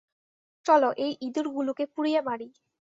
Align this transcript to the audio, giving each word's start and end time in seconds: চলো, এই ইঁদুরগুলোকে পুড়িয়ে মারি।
চলো, 0.65 0.89
এই 0.97 1.11
ইঁদুরগুলোকে 1.21 1.83
পুড়িয়ে 1.93 2.19
মারি। 2.21 2.47